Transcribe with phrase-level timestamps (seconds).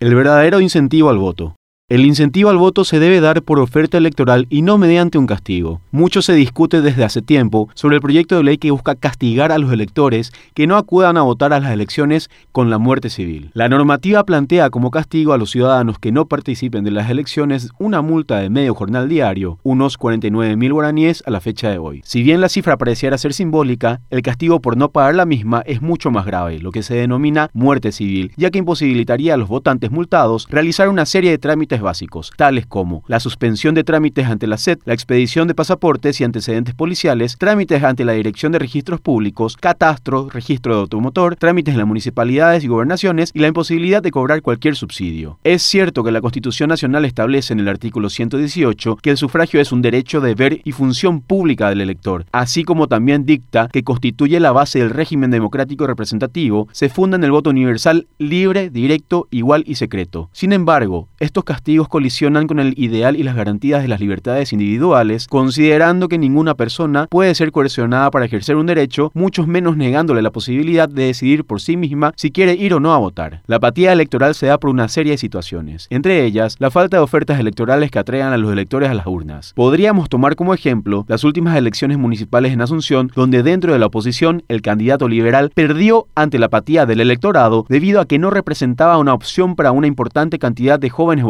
[0.00, 1.57] El verdadero incentivo al voto.
[1.90, 5.80] El incentivo al voto se debe dar por oferta electoral y no mediante un castigo.
[5.90, 9.56] Mucho se discute desde hace tiempo sobre el proyecto de ley que busca castigar a
[9.56, 13.52] los electores que no acudan a votar a las elecciones con la muerte civil.
[13.54, 18.02] La normativa plantea como castigo a los ciudadanos que no participen de las elecciones una
[18.02, 22.02] multa de medio jornal diario, unos 49 mil guaraníes a la fecha de hoy.
[22.04, 25.80] Si bien la cifra pareciera ser simbólica, el castigo por no pagar la misma es
[25.80, 29.90] mucho más grave, lo que se denomina muerte civil, ya que imposibilitaría a los votantes
[29.90, 34.58] multados realizar una serie de trámites básicos, tales como la suspensión de trámites ante la
[34.58, 39.56] SED, la expedición de pasaportes y antecedentes policiales, trámites ante la Dirección de Registros Públicos,
[39.56, 44.42] catastro, registro de automotor, trámites en las municipalidades y gobernaciones y la imposibilidad de cobrar
[44.42, 45.38] cualquier subsidio.
[45.44, 49.72] Es cierto que la Constitución Nacional establece en el artículo 118 que el sufragio es
[49.72, 54.52] un derecho, deber y función pública del elector, así como también dicta que constituye la
[54.52, 59.76] base del régimen democrático representativo, se funda en el voto universal libre, directo, igual y
[59.76, 60.28] secreto.
[60.32, 65.26] Sin embargo, estos castigos colisionan con el ideal y las garantías de las libertades individuales,
[65.26, 70.30] considerando que ninguna persona puede ser coercionada para ejercer un derecho, mucho menos negándole la
[70.30, 73.42] posibilidad de decidir por sí misma si quiere ir o no a votar.
[73.46, 77.02] La apatía electoral se da por una serie de situaciones, entre ellas la falta de
[77.02, 79.52] ofertas electorales que atraigan a los electores a las urnas.
[79.54, 84.42] Podríamos tomar como ejemplo las últimas elecciones municipales en Asunción, donde dentro de la oposición
[84.48, 89.14] el candidato liberal perdió ante la apatía del electorado debido a que no representaba una
[89.14, 91.24] opción para una importante cantidad de jóvenes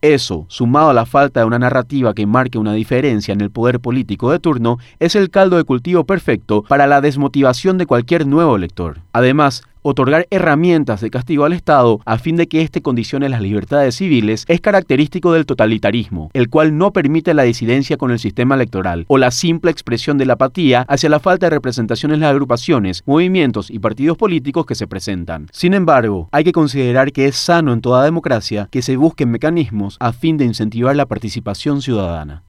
[0.00, 3.80] Eso, sumado a la falta de una narrativa que marque una diferencia en el poder
[3.80, 8.56] político de turno, es el caldo de cultivo perfecto para la desmotivación de cualquier nuevo
[8.56, 8.98] elector.
[9.12, 13.96] Además, otorgar herramientas de castigo al Estado a fin de que éste condicione las libertades
[13.96, 19.04] civiles es característico del totalitarismo, el cual no permite la disidencia con el sistema electoral
[19.08, 23.02] o la simple expresión de la apatía hacia la falta de representación en las agrupaciones,
[23.04, 25.48] movimientos y partidos políticos que se presentan.
[25.52, 29.98] Sin embargo, hay que considerar que es sano en toda democracia que se busquen mecanismos
[30.00, 32.42] a fin de incentivar la participación ciudadana.